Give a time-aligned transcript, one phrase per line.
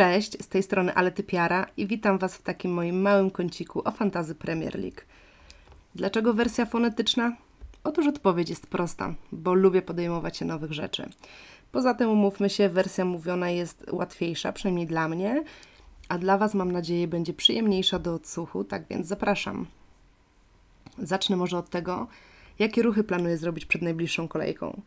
[0.00, 3.90] Cześć, z tej strony Ale Typiara i witam Was w takim moim małym kąciku o
[3.90, 5.00] fantazy Premier League.
[5.94, 7.36] Dlaczego wersja fonetyczna?
[7.84, 11.08] Otóż odpowiedź jest prosta, bo lubię podejmować się nowych rzeczy.
[11.72, 15.44] Poza tym, umówmy się, wersja mówiona jest łatwiejsza, przynajmniej dla mnie,
[16.08, 19.66] a dla Was, mam nadzieję, będzie przyjemniejsza do odsłuchu, tak więc zapraszam.
[20.98, 22.06] Zacznę może od tego,
[22.58, 24.82] jakie ruchy planuję zrobić przed najbliższą kolejką.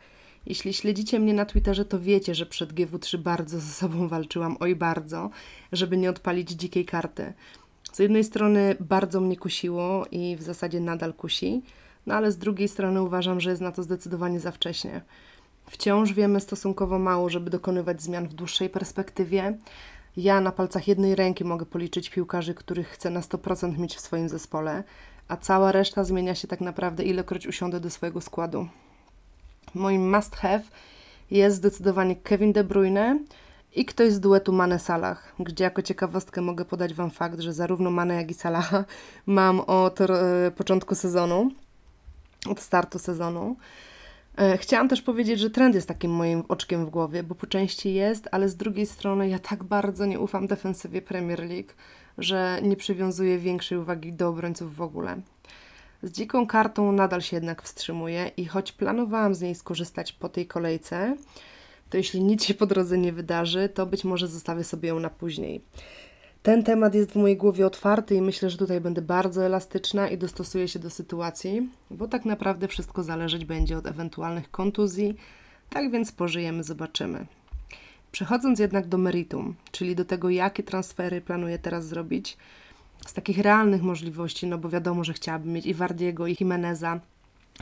[0.46, 4.76] Jeśli śledzicie mnie na Twitterze, to wiecie, że przed GW3 bardzo ze sobą walczyłam, oj
[4.76, 5.30] bardzo,
[5.72, 7.34] żeby nie odpalić dzikiej karty.
[7.92, 11.62] Z jednej strony bardzo mnie kusiło i w zasadzie nadal kusi,
[12.06, 15.02] no ale z drugiej strony uważam, że jest na to zdecydowanie za wcześnie.
[15.70, 19.58] Wciąż wiemy stosunkowo mało, żeby dokonywać zmian w dłuższej perspektywie.
[20.18, 24.30] Ja na palcach jednej ręki mogę policzyć piłkarzy, których chcę na 100% mieć w swoim
[24.30, 24.84] zespole,
[25.28, 28.68] a cała reszta zmienia się tak naprawdę ilekroć usiądę do swojego składu.
[29.76, 30.63] Moim must have
[31.32, 33.20] jest zdecydowanie Kevin De Bruyne
[33.75, 37.92] i ktoś z duetu Mane Salah, gdzie jako ciekawostkę mogę podać Wam fakt, że zarówno
[37.92, 38.86] Mane jak i Salaha
[39.25, 40.08] mam od e,
[40.56, 41.52] początku sezonu,
[42.50, 43.56] od startu sezonu.
[44.38, 47.94] E, chciałam też powiedzieć, że trend jest takim moim oczkiem w głowie, bo po części
[47.94, 51.73] jest, ale z drugiej strony ja tak bardzo nie ufam defensywie Premier League,
[52.17, 55.22] że nie przywiązuję większej uwagi do obrońców w ogóle.
[56.04, 60.48] Z dziką kartą nadal się jednak wstrzymuję i choć planowałam z niej skorzystać po tej
[60.48, 61.18] kolejce,
[61.90, 65.10] to jeśli nic się po drodze nie wydarzy, to być może zostawię sobie ją na
[65.10, 65.62] później.
[66.44, 70.18] Ten temat jest w mojej głowie otwarty i myślę, że tutaj będę bardzo elastyczna i
[70.18, 75.16] dostosuję się do sytuacji, bo tak naprawdę wszystko zależeć będzie od ewentualnych kontuzji,
[75.70, 77.26] tak więc pożyjemy, zobaczymy.
[78.12, 82.38] Przechodząc jednak do meritum, czyli do tego, jakie transfery planuję teraz zrobić,
[83.08, 87.00] z takich realnych możliwości, no bo wiadomo, że chciałabym mieć i Wardiego, i Jimeneza,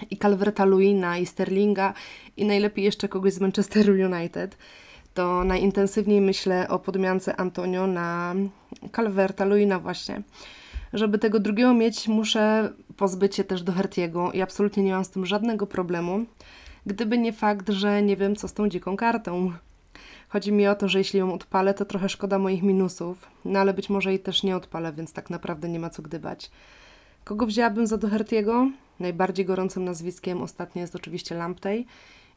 [0.09, 1.93] i Calverta Luina, i Sterlinga,
[2.37, 4.57] i najlepiej jeszcze kogoś z Manchesteru United,
[5.13, 8.35] to najintensywniej myślę o podmiance Antonio na
[8.95, 10.21] Calverta Luina właśnie.
[10.93, 15.09] Żeby tego drugiego mieć, muszę pozbyć się też do Hertiego i absolutnie nie mam z
[15.09, 16.25] tym żadnego problemu,
[16.85, 19.53] gdyby nie fakt, że nie wiem co z tą dziką kartą.
[20.31, 23.73] Chodzi mi o to, że jeśli ją odpalę, to trochę szkoda moich minusów, no ale
[23.73, 26.51] być może jej też nie odpalę, więc tak naprawdę nie ma co gdybać.
[27.23, 28.71] Kogo wzięłabym za Doherty'ego?
[28.99, 31.85] Najbardziej gorącym nazwiskiem ostatnio jest oczywiście Lamptey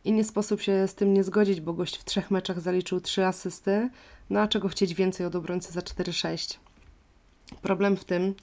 [0.05, 3.27] i nie sposób się z tym nie zgodzić, bo gość w trzech meczach zaliczył trzy
[3.27, 3.91] asysty,
[4.31, 6.59] no a czego chcieć więcej od obrońcy za 4-6.
[7.63, 8.35] Problem w tym,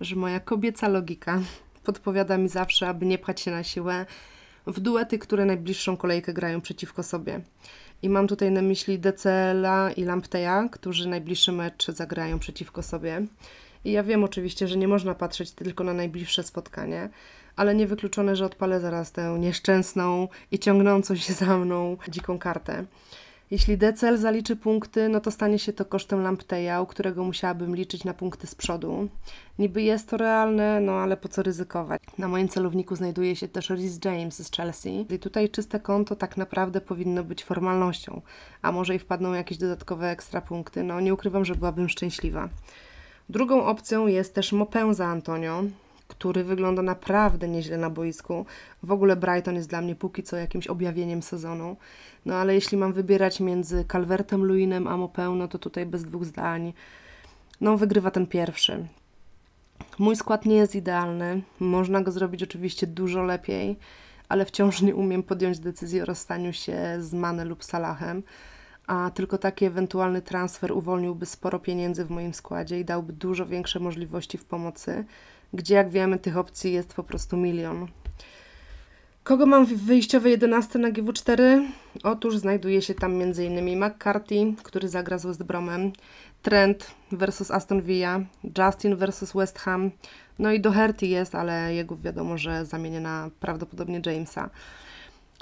[0.00, 1.40] że moja kobieca logika
[1.86, 4.06] podpowiada mi zawsze, aby nie pchać się na siłę
[4.66, 7.40] w duety, które najbliższą kolejkę grają przeciwko sobie.
[8.02, 13.22] I mam tutaj na myśli Decela i Lampteja, którzy najbliższy mecz zagrają przeciwko sobie.
[13.84, 17.08] I ja wiem oczywiście, że nie można patrzeć tylko na najbliższe spotkanie,
[17.56, 22.84] ale niewykluczone, że odpalę zaraz tę nieszczęsną i ciągnącą się za mną dziką kartę.
[23.50, 28.04] Jeśli DCL zaliczy punkty, no to stanie się to kosztem Lampteja, u którego musiałabym liczyć
[28.04, 29.08] na punkty z przodu.
[29.58, 32.02] Niby jest to realne, no ale po co ryzykować?
[32.18, 36.36] Na moim celowniku znajduje się też Rhys James z Chelsea i tutaj czyste konto tak
[36.36, 38.22] naprawdę powinno być formalnością,
[38.62, 40.82] a może i wpadną jakieś dodatkowe ekstra punkty.
[40.82, 42.48] No nie ukrywam, że byłabym szczęśliwa.
[43.28, 45.62] Drugą opcją jest też Mopę Antonio,
[46.10, 48.46] który wygląda naprawdę nieźle na boisku.
[48.82, 51.76] W ogóle Brighton jest dla mnie póki co jakimś objawieniem sezonu.
[52.26, 56.24] No ale jeśli mam wybierać między Calvertem Luinem a Mopę, no to tutaj bez dwóch
[56.24, 56.72] zdań.
[57.60, 58.86] No wygrywa ten pierwszy.
[59.98, 61.42] Mój skład nie jest idealny.
[61.60, 63.76] Można go zrobić oczywiście dużo lepiej,
[64.28, 68.22] ale wciąż nie umiem podjąć decyzji o rozstaniu się z Mane lub Salahem
[68.90, 73.80] a tylko taki ewentualny transfer uwolniłby sporo pieniędzy w moim składzie i dałby dużo większe
[73.80, 75.04] możliwości w pomocy,
[75.52, 77.86] gdzie jak wiemy tych opcji jest po prostu milion.
[79.22, 81.62] Kogo mam w wyjściowej 11 na GW4?
[82.02, 83.84] Otóż znajduje się tam m.in.
[83.84, 85.92] McCarthy, który zagra z West Bromem,
[86.42, 88.20] Trent versus Aston Villa,
[88.58, 89.90] Justin versus West Ham,
[90.38, 94.50] no i Doherty jest, ale jego wiadomo, że zamienię na prawdopodobnie Jamesa.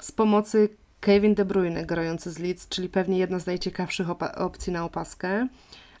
[0.01, 4.07] Z pomocy Kevin De Bruyne grający z Leeds, czyli pewnie jedna z najciekawszych
[4.37, 5.47] opcji na opaskę,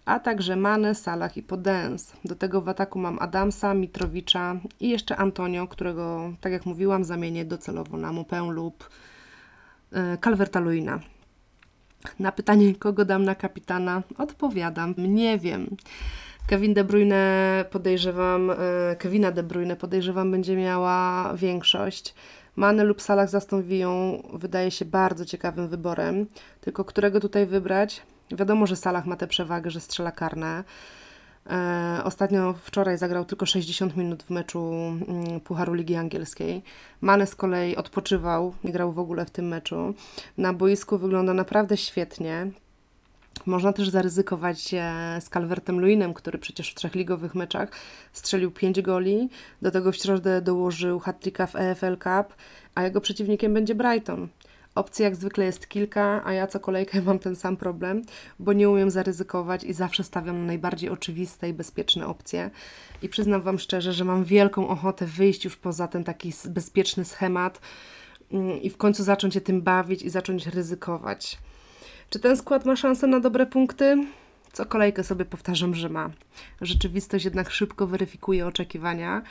[0.05, 2.13] a także Mane, Salah i Podens.
[2.25, 7.45] Do tego w ataku mam Adamsa, Mitrowicza i jeszcze Antonio, którego, tak jak mówiłam, zamienię
[7.45, 8.89] docelowo na Mopę lub
[9.91, 10.99] e, Calverta-Luina.
[12.19, 15.75] Na pytanie, kogo dam na kapitana, odpowiadam, nie wiem.
[16.49, 18.55] Kevin De Bruyne podejrzewam, e,
[18.95, 22.15] Kevina De Bruyne podejrzewam będzie miała większość.
[22.55, 26.25] Mane lub Salah zastąpią wydaje się bardzo ciekawym wyborem.
[26.61, 28.01] Tylko którego tutaj wybrać?
[28.31, 30.63] Wiadomo, że Salah ma tę przewagę, że strzela karne.
[31.49, 34.73] E, ostatnio wczoraj zagrał tylko 60 minut w meczu
[35.07, 36.63] mm, Pucharu Ligi Angielskiej.
[37.01, 39.93] Mane z kolei odpoczywał, nie grał w ogóle w tym meczu.
[40.37, 42.51] Na boisku wygląda naprawdę świetnie.
[43.45, 47.71] Można też zaryzykować e, z Calvertem Luinem, który przecież w trzech ligowych meczach
[48.13, 49.29] strzelił 5 goli.
[49.61, 52.35] Do tego w środę dołożył hat-tricka w EFL Cup,
[52.75, 54.27] a jego przeciwnikiem będzie Brighton.
[54.75, 58.01] Opcji jak zwykle jest kilka, a ja co kolejkę mam ten sam problem,
[58.39, 62.49] bo nie umiem zaryzykować i zawsze stawiam na najbardziej oczywiste i bezpieczne opcje.
[63.01, 67.61] I przyznam Wam szczerze, że mam wielką ochotę wyjść już poza ten taki bezpieczny schemat
[68.31, 71.37] mm, i w końcu zacząć się tym bawić i zacząć ryzykować.
[72.09, 74.05] Czy ten skład ma szansę na dobre punkty?
[74.53, 76.09] Co kolejkę sobie powtarzam, że ma.
[76.61, 79.21] Rzeczywistość jednak szybko weryfikuje oczekiwania,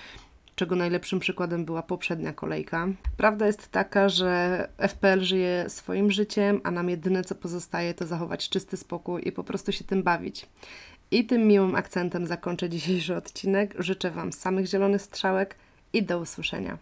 [0.54, 2.88] czego najlepszym przykładem była poprzednia kolejka.
[3.16, 8.48] Prawda jest taka, że FPL żyje swoim życiem, a nam jedyne co pozostaje to zachować
[8.48, 10.46] czysty spokój i po prostu się tym bawić.
[11.10, 13.74] I tym miłym akcentem zakończę dzisiejszy odcinek.
[13.78, 15.56] Życzę Wam samych zielonych strzałek
[15.92, 16.78] i do usłyszenia.